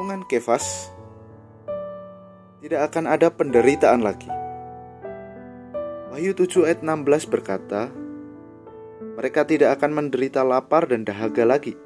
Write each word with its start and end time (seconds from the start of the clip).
Tuhan 0.00 0.24
Kefas, 0.24 0.88
tidak 2.64 2.88
akan 2.88 3.04
ada 3.04 3.28
penderitaan 3.28 4.00
lagi. 4.00 4.32
Wahyu 6.08 6.32
7 6.32 6.64
ayat 6.64 6.80
16 6.80 7.28
berkata, 7.28 7.92
mereka 9.20 9.44
tidak 9.44 9.76
akan 9.76 10.00
menderita 10.00 10.40
lapar 10.40 10.88
dan 10.88 11.04
dahaga 11.04 11.44
lagi, 11.44 11.76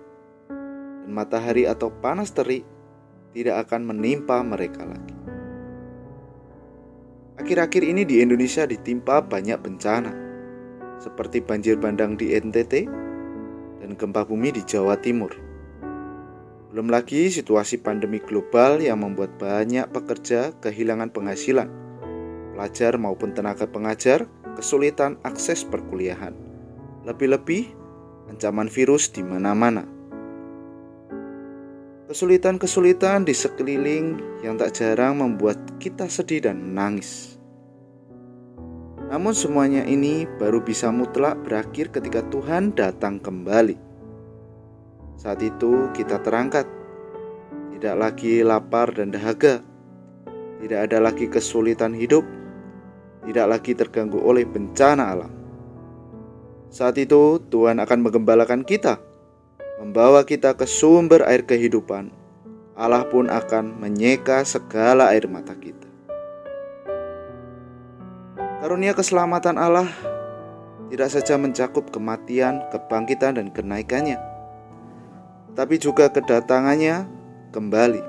dan 0.47 1.11
matahari 1.11 1.67
atau 1.67 1.91
panas 1.91 2.31
terik 2.31 2.63
tidak 3.35 3.67
akan 3.67 3.83
menimpa 3.83 4.39
mereka 4.47 4.87
lagi. 4.87 5.19
Akhir-akhir 7.43 7.83
ini 7.83 8.07
di 8.07 8.23
Indonesia 8.23 8.63
ditimpa 8.63 9.27
banyak 9.27 9.59
bencana, 9.59 10.15
seperti 11.03 11.43
banjir 11.43 11.83
bandang 11.83 12.15
di 12.15 12.31
NTT 12.31 12.87
dan 13.83 13.99
gempa 13.99 14.23
bumi 14.23 14.55
di 14.55 14.63
Jawa 14.63 15.03
Timur. 15.03 15.54
Belum 16.75 16.91
lagi 16.91 17.31
situasi 17.31 17.79
pandemi 17.79 18.19
global 18.19 18.83
yang 18.83 19.07
membuat 19.07 19.39
banyak 19.39 19.95
pekerja 19.95 20.51
kehilangan 20.59 21.07
penghasilan, 21.15 21.71
pelajar 22.51 22.99
maupun 22.99 23.31
tenaga 23.31 23.71
pengajar 23.71 24.27
kesulitan 24.59 25.15
akses 25.23 25.63
perkuliahan. 25.63 26.35
Lebih-lebih, 27.07 27.71
ancaman 28.27 28.67
virus 28.67 29.07
di 29.07 29.23
mana-mana. 29.23 29.87
Kesulitan-kesulitan 32.11 33.23
di 33.23 33.39
sekeliling 33.39 34.07
yang 34.43 34.59
tak 34.59 34.75
jarang 34.75 35.23
membuat 35.23 35.79
kita 35.79 36.11
sedih 36.11 36.43
dan 36.43 36.59
menangis. 36.59 37.39
Namun 39.15 39.31
semuanya 39.31 39.87
ini 39.87 40.27
baru 40.43 40.59
bisa 40.59 40.91
mutlak 40.91 41.39
berakhir 41.47 41.95
ketika 41.95 42.27
Tuhan 42.35 42.75
datang 42.75 43.23
kembali. 43.23 43.94
Saat 45.15 45.41
itu 45.47 45.95
kita 45.95 46.19
terangkat, 46.21 46.67
tidak 47.79 47.95
lagi 47.95 48.43
lapar 48.43 48.91
dan 48.91 49.15
dahaga, 49.15 49.63
tidak 50.59 50.91
ada 50.91 50.99
lagi 50.99 51.31
kesulitan 51.31 51.95
hidup, 51.95 52.27
tidak 53.23 53.47
lagi 53.47 53.73
terganggu 53.79 54.19
oleh 54.19 54.43
bencana 54.43 55.15
alam. 55.15 55.33
Saat 56.75 56.99
itu 56.99 57.39
Tuhan 57.47 57.79
akan 57.79 57.99
menggembalakan 58.03 58.67
kita, 58.67 58.99
membawa 59.79 60.27
kita 60.27 60.59
ke 60.59 60.67
sumber 60.67 61.23
air 61.23 61.47
kehidupan. 61.47 62.11
Allah 62.75 63.07
pun 63.07 63.31
akan 63.31 63.79
menyeka 63.79 64.43
segala 64.43 65.15
air 65.15 65.31
mata 65.31 65.55
kita. 65.55 65.87
Karunia 68.59 68.99
keselamatan 68.99 69.55
Allah 69.63 69.87
tidak 70.91 71.07
saja 71.15 71.39
mencakup 71.39 71.95
kematian, 71.95 72.67
kebangkitan, 72.75 73.39
dan 73.39 73.55
kenaikannya 73.55 74.34
tapi 75.55 75.79
juga 75.79 76.11
kedatangannya 76.11 77.07
kembali. 77.55 78.03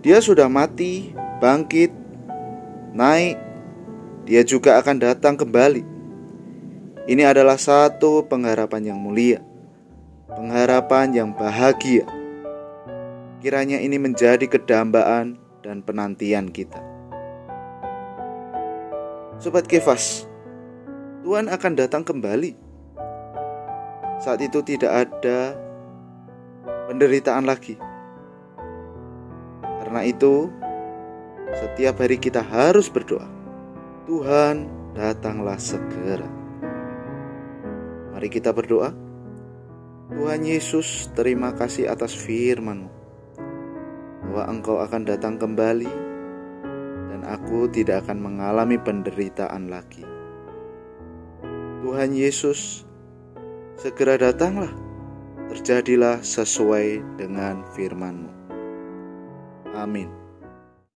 Dia 0.00 0.18
sudah 0.24 0.48
mati, 0.48 1.12
bangkit, 1.44 1.92
naik, 2.96 3.36
dia 4.24 4.40
juga 4.40 4.80
akan 4.80 4.96
datang 4.96 5.36
kembali. 5.36 5.84
Ini 7.04 7.22
adalah 7.28 7.60
satu 7.60 8.24
pengharapan 8.24 8.92
yang 8.92 8.98
mulia, 9.00 9.44
pengharapan 10.32 11.12
yang 11.12 11.30
bahagia. 11.36 12.08
Kiranya 13.44 13.80
ini 13.80 14.00
menjadi 14.00 14.48
kedambaan 14.48 15.36
dan 15.60 15.84
penantian 15.84 16.48
kita. 16.48 16.80
Sobat 19.40 19.64
Kefas, 19.68 20.28
Tuhan 21.24 21.48
akan 21.48 21.72
datang 21.76 22.04
kembali 22.04 22.69
saat 24.20 24.44
itu 24.44 24.60
tidak 24.60 25.08
ada 25.08 25.56
penderitaan 26.92 27.48
lagi. 27.48 27.80
Karena 29.80 30.04
itu, 30.04 30.52
setiap 31.56 32.04
hari 32.04 32.20
kita 32.20 32.44
harus 32.44 32.92
berdoa. 32.92 33.26
Tuhan, 34.04 34.68
datanglah 34.92 35.56
segera. 35.56 36.28
Mari 38.12 38.28
kita 38.28 38.52
berdoa. 38.52 38.92
Tuhan 40.12 40.44
Yesus, 40.44 41.08
terima 41.16 41.56
kasih 41.56 41.88
atas 41.88 42.12
firman-Mu 42.12 42.90
bahwa 44.30 44.42
Engkau 44.46 44.78
akan 44.78 45.02
datang 45.06 45.40
kembali 45.40 45.90
dan 47.10 47.26
aku 47.26 47.66
tidak 47.72 48.06
akan 48.06 48.18
mengalami 48.20 48.78
penderitaan 48.78 49.66
lagi. 49.72 50.06
Tuhan 51.82 52.12
Yesus, 52.12 52.89
segera 53.80 54.20
datanglah, 54.20 54.68
terjadilah 55.48 56.20
sesuai 56.20 57.00
dengan 57.16 57.64
firman-Mu. 57.72 58.28
Amin. 59.72 60.19